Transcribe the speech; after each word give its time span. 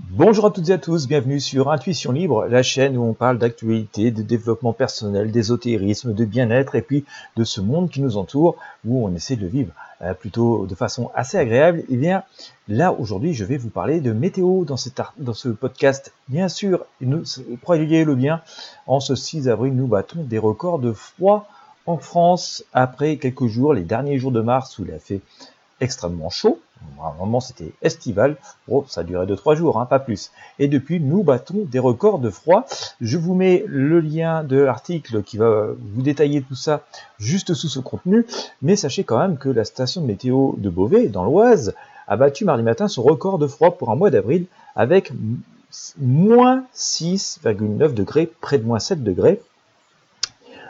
Bonjour 0.00 0.46
à 0.46 0.50
toutes 0.50 0.68
et 0.70 0.72
à 0.72 0.78
tous, 0.78 1.06
bienvenue 1.06 1.38
sur 1.38 1.70
Intuition 1.70 2.10
Libre, 2.10 2.46
la 2.46 2.62
chaîne 2.62 2.96
où 2.96 3.04
on 3.04 3.12
parle 3.12 3.38
d'actualité, 3.38 4.10
de 4.10 4.22
développement 4.22 4.72
personnel, 4.72 5.30
d'ésotérisme, 5.30 6.14
de 6.14 6.24
bien-être 6.24 6.74
et 6.74 6.82
puis 6.82 7.04
de 7.36 7.44
ce 7.44 7.60
monde 7.60 7.90
qui 7.90 8.00
nous 8.00 8.16
entoure 8.16 8.56
où 8.84 9.06
on 9.06 9.14
essaie 9.14 9.36
de 9.36 9.42
le 9.42 9.48
vivre 9.48 9.72
euh, 10.02 10.12
plutôt 10.14 10.66
de 10.66 10.74
façon 10.74 11.10
assez 11.14 11.38
agréable. 11.38 11.80
Et 11.80 11.86
eh 11.90 11.96
bien 11.96 12.24
là 12.66 12.92
aujourd'hui 12.92 13.34
je 13.34 13.44
vais 13.44 13.56
vous 13.56 13.70
parler 13.70 14.00
de 14.00 14.12
météo 14.12 14.64
dans, 14.64 14.76
ce 14.76 15.48
podcast. 15.48 16.12
Bien 16.28 16.48
sûr, 16.48 16.84
nous, 17.00 17.22
croyez-le 17.62 18.14
bien, 18.14 18.40
en 18.86 19.00
ce 19.00 19.14
6 19.14 19.48
avril 19.48 19.74
nous 19.74 19.86
battons 19.86 20.22
des 20.24 20.38
records 20.38 20.80
de 20.80 20.92
froid 20.92 21.48
en 21.86 21.98
France 21.98 22.64
après 22.72 23.16
quelques 23.16 23.46
jours, 23.46 23.74
les 23.74 23.82
derniers 23.82 24.18
jours 24.18 24.32
de 24.32 24.40
mars 24.40 24.78
où 24.78 24.84
il 24.84 24.92
a 24.92 24.98
fait 24.98 25.20
extrêmement 25.80 26.30
chaud. 26.30 26.60
Normalement, 26.96 27.40
c'était 27.40 27.72
estival. 27.82 28.36
Bon, 28.68 28.84
ça 28.88 29.02
duré 29.02 29.26
2-3 29.26 29.56
jours, 29.56 29.80
hein, 29.80 29.86
pas 29.86 29.98
plus. 29.98 30.30
Et 30.58 30.68
depuis, 30.68 31.00
nous 31.00 31.22
battons 31.22 31.64
des 31.64 31.78
records 31.78 32.18
de 32.18 32.30
froid. 32.30 32.66
Je 33.00 33.18
vous 33.18 33.34
mets 33.34 33.64
le 33.66 34.00
lien 34.00 34.44
de 34.44 34.58
l'article 34.58 35.22
qui 35.22 35.38
va 35.38 35.68
vous 35.78 36.02
détailler 36.02 36.42
tout 36.42 36.54
ça 36.54 36.82
juste 37.18 37.54
sous 37.54 37.68
ce 37.68 37.80
contenu. 37.80 38.26
Mais 38.62 38.76
sachez 38.76 39.04
quand 39.04 39.18
même 39.18 39.38
que 39.38 39.48
la 39.48 39.64
station 39.64 40.02
de 40.02 40.06
météo 40.06 40.52
de 40.58 40.70
Beauvais, 40.70 41.08
dans 41.08 41.24
l'Oise, 41.24 41.74
a 42.06 42.16
battu 42.16 42.44
mardi 42.44 42.62
matin 42.62 42.88
son 42.88 43.02
record 43.02 43.38
de 43.38 43.46
froid 43.46 43.76
pour 43.78 43.90
un 43.90 43.96
mois 43.96 44.10
d'avril 44.10 44.46
avec 44.76 45.12
moins 45.98 46.64
6,9 46.74 47.94
degrés, 47.94 48.30
près 48.40 48.58
de 48.58 48.64
moins 48.64 48.78
7 48.78 49.02
degrés. 49.02 49.40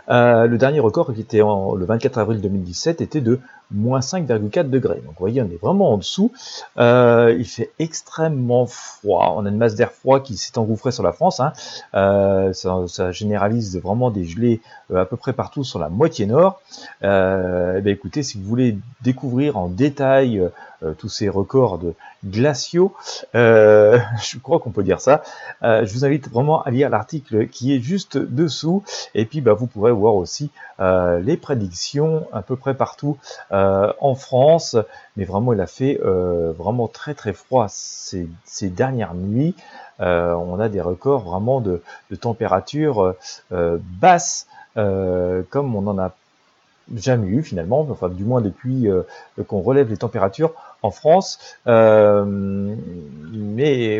Euh, 0.08 0.46
le 0.46 0.58
dernier 0.58 0.80
record 0.80 1.12
qui 1.14 1.20
était 1.20 1.38
le 1.38 1.84
24 1.84 2.18
avril 2.18 2.40
2017 2.40 3.00
était 3.00 3.20
de 3.20 3.40
moins 3.70 4.00
5,4 4.00 4.70
degrés. 4.70 4.96
Donc 4.96 5.06
vous 5.06 5.18
voyez, 5.18 5.42
on 5.42 5.46
est 5.46 5.60
vraiment 5.60 5.92
en 5.92 5.98
dessous. 5.98 6.32
Euh, 6.78 7.34
il 7.38 7.46
fait 7.46 7.70
extrêmement 7.78 8.66
froid. 8.66 9.34
On 9.36 9.46
a 9.46 9.48
une 9.48 9.56
masse 9.56 9.74
d'air 9.74 9.90
froid 9.90 10.20
qui 10.20 10.36
s'est 10.36 10.58
engouffrée 10.58 10.92
sur 10.92 11.02
la 11.02 11.12
France. 11.12 11.40
Hein. 11.40 11.52
Euh, 11.94 12.52
ça, 12.52 13.12
généralise 13.12 13.76
vraiment 13.80 14.10
des 14.10 14.24
gelées 14.24 14.60
euh, 14.90 15.02
à 15.02 15.06
peu 15.06 15.16
près 15.16 15.32
partout 15.32 15.64
sur 15.64 15.78
la 15.78 15.88
moitié 15.88 16.26
nord. 16.26 16.60
Euh, 17.02 17.76
eh 17.78 17.80
bien, 17.80 17.92
écoutez, 17.92 18.22
si 18.22 18.38
vous 18.38 18.44
voulez 18.44 18.78
découvrir 19.02 19.56
en 19.56 19.68
détail 19.68 20.42
tous 20.98 21.08
ces 21.08 21.28
records 21.28 21.78
de 21.78 21.94
glaciaux, 22.24 22.94
je 23.34 24.38
crois 24.38 24.58
qu'on 24.58 24.70
peut 24.70 24.82
dire 24.82 25.00
ça, 25.00 25.22
je 25.62 25.92
vous 25.92 26.04
invite 26.04 26.30
vraiment 26.30 26.62
à 26.62 26.70
lire 26.70 26.90
l'article 26.90 27.48
qui 27.48 27.74
est 27.74 27.80
juste 27.80 28.16
dessous. 28.18 28.82
Et 29.14 29.24
puis, 29.24 29.40
bah, 29.40 29.52
vous 29.52 29.66
pourrez 29.66 29.92
voir 29.92 30.14
aussi 30.14 30.50
les 30.78 31.36
prédictions 31.36 32.26
à 32.32 32.42
peu 32.42 32.56
près 32.56 32.74
partout 32.74 33.16
euh, 33.52 33.92
en 34.00 34.14
France, 34.14 34.76
mais 35.16 35.24
vraiment 35.24 35.52
il 35.52 35.60
a 35.60 35.66
fait 35.66 36.00
euh, 36.04 36.52
vraiment 36.56 36.88
très 36.88 37.14
très 37.14 37.32
froid 37.32 37.66
ces, 37.68 38.28
dernières 38.62 39.14
nuits. 39.14 39.54
Euh, 40.00 40.32
on 40.34 40.58
a 40.58 40.68
des 40.68 40.80
records 40.80 41.22
vraiment 41.22 41.60
de, 41.60 41.82
de 42.10 42.16
température 42.16 43.14
basse, 43.50 44.46
comme 44.74 45.74
on 45.76 45.82
n'en 45.82 45.98
a 45.98 46.14
jamais 46.94 47.28
eu 47.28 47.42
finalement, 47.42 47.86
enfin 47.90 48.08
du 48.08 48.24
moins 48.24 48.40
depuis 48.40 48.88
qu'on 49.46 49.60
relève 49.60 49.88
les 49.88 49.96
températures 49.96 50.52
en 50.82 50.90
France. 50.90 51.38
mais 51.66 52.80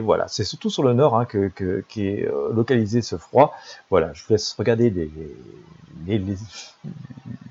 voilà, 0.00 0.28
c'est 0.28 0.44
surtout 0.44 0.70
sur 0.70 0.82
le 0.82 0.92
nord 0.92 1.16
hein, 1.16 1.24
que, 1.24 1.82
qui 1.88 2.06
est 2.06 2.28
localisé 2.52 3.02
ce 3.02 3.16
froid. 3.16 3.55
Voilà, 3.90 4.12
je 4.12 4.22
vous 4.24 4.32
laisse 4.32 4.52
regarder 4.55 4.90
les, 4.90 5.10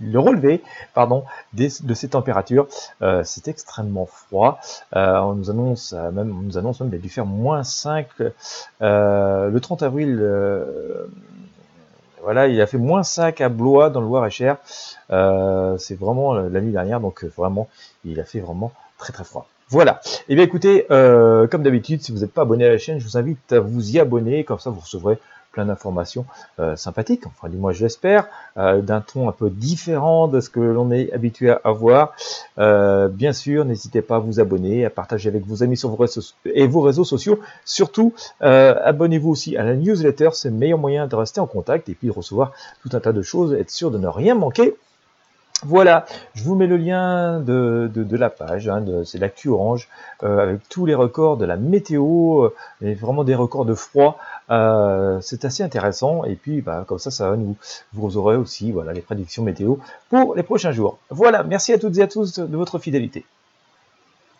le 0.01 0.19
relevé 0.19 0.61
pardon, 0.93 1.23
de 1.53 1.93
ces 1.93 2.09
températures. 2.09 2.67
Euh, 3.01 3.21
c'est 3.23 3.47
extrêmement 3.47 4.05
froid. 4.05 4.59
Euh, 4.95 5.19
on 5.19 5.35
nous 5.35 5.49
annonce 5.49 5.93
euh, 5.93 6.11
même, 6.11 6.31
on 6.31 6.41
nous 6.41 6.57
annonce 6.57 6.81
même 6.81 6.91
qu'il 6.91 7.09
faire 7.09 7.25
moins 7.25 7.63
5 7.63 8.07
le 8.81 9.57
30 9.59 9.83
avril. 9.83 10.21
Voilà, 12.23 12.47
il 12.47 12.59
a 12.61 12.67
fait 12.67 12.77
moins 12.77 13.03
5 13.03 13.41
à 13.41 13.49
Blois 13.49 13.89
dans 13.89 13.99
le 14.01 14.07
Loir-et-Cher. 14.07 14.57
c'est 15.09 15.99
vraiment 15.99 16.33
la 16.33 16.61
nuit 16.61 16.71
dernière, 16.71 16.99
donc 16.99 17.23
vraiment, 17.25 17.67
il 18.05 18.19
a 18.19 18.23
fait 18.23 18.39
vraiment 18.39 18.71
très 18.97 19.13
très 19.13 19.23
froid. 19.23 19.47
Voilà. 19.69 20.01
Eh 20.29 20.35
bien 20.35 20.43
écoutez, 20.43 20.85
comme 20.89 21.63
d'habitude, 21.63 22.01
si 22.01 22.11
vous 22.11 22.19
n'êtes 22.19 22.33
pas 22.33 22.43
abonné 22.43 22.65
à 22.65 22.69
la 22.69 22.77
chaîne, 22.77 22.99
je 22.99 23.05
vous 23.05 23.17
invite 23.17 23.53
à 23.53 23.59
vous 23.59 23.95
y 23.95 23.99
abonner, 23.99 24.43
comme 24.43 24.59
ça 24.59 24.69
vous 24.69 24.79
recevrez 24.79 25.17
plein 25.53 25.65
d'informations 25.65 26.25
euh, 26.59 26.75
sympathiques, 26.75 27.25
enfin 27.27 27.47
du 27.47 27.55
moins 27.55 27.71
je 27.71 27.83
l'espère, 27.83 28.27
euh, 28.57 28.81
d'un 28.81 28.99
ton 28.99 29.29
un 29.29 29.31
peu 29.31 29.49
différent 29.49 30.27
de 30.27 30.41
ce 30.41 30.49
que 30.49 30.59
l'on 30.59 30.91
est 30.91 31.13
habitué 31.13 31.51
à 31.63 31.71
voir. 31.71 32.13
Euh, 32.57 33.07
bien 33.07 33.31
sûr, 33.31 33.63
n'hésitez 33.63 34.01
pas 34.01 34.17
à 34.17 34.19
vous 34.19 34.41
abonner, 34.41 34.83
à 34.83 34.89
partager 34.89 35.29
avec 35.29 35.45
vos 35.45 35.63
amis 35.63 35.77
sur 35.77 35.89
vos 35.89 35.95
réseaux 35.95 36.21
et 36.45 36.67
vos 36.67 36.81
réseaux 36.81 37.05
sociaux. 37.05 37.39
Surtout, 37.63 38.13
abonnez-vous 38.41 39.29
aussi 39.29 39.55
à 39.55 39.63
la 39.63 39.75
newsletter, 39.75 40.29
c'est 40.33 40.49
le 40.49 40.55
meilleur 40.55 40.79
moyen 40.79 41.07
de 41.07 41.15
rester 41.15 41.39
en 41.39 41.47
contact 41.47 41.87
et 41.87 41.93
puis 41.93 42.07
de 42.07 42.13
recevoir 42.13 42.51
tout 42.81 42.89
un 42.93 42.99
tas 42.99 43.13
de 43.13 43.21
choses, 43.21 43.53
être 43.53 43.69
sûr 43.69 43.91
de 43.91 43.99
ne 43.99 44.07
rien 44.07 44.35
manquer. 44.35 44.75
Voilà, 45.65 46.05
je 46.33 46.43
vous 46.43 46.55
mets 46.55 46.67
le 46.67 46.77
lien 46.77 47.39
de, 47.39 47.89
de, 47.93 48.17
la 48.17 48.29
page, 48.29 48.67
hein, 48.67 48.83
c'est 49.05 49.17
l'actu 49.17 49.49
orange, 49.49 49.87
euh, 50.23 50.39
avec 50.39 50.67
tous 50.67 50.85
les 50.85 50.95
records 50.95 51.37
de 51.37 51.45
la 51.45 51.55
météo, 51.55 52.43
euh, 52.43 52.53
et 52.81 52.93
vraiment 52.93 53.23
des 53.23 53.35
records 53.35 53.65
de 53.65 53.73
froid. 53.73 54.17
Euh, 54.49 55.19
c'est 55.21 55.45
assez 55.45 55.63
intéressant, 55.63 56.25
et 56.25 56.35
puis 56.35 56.61
bah, 56.61 56.83
comme 56.87 56.99
ça, 56.99 57.11
ça 57.11 57.29
va 57.29 57.37
nous, 57.37 57.55
vous 57.93 58.17
aurez 58.17 58.35
aussi 58.35 58.71
voilà, 58.71 58.91
les 58.93 59.01
prédictions 59.01 59.43
météo 59.43 59.75
pour 60.09 60.35
les 60.35 60.43
prochains 60.43 60.71
jours. 60.71 60.97
Voilà, 61.09 61.43
merci 61.43 61.71
à 61.71 61.79
toutes 61.79 61.97
et 61.97 62.01
à 62.01 62.07
tous 62.07 62.39
de 62.39 62.57
votre 62.57 62.77
fidélité. 62.79 63.25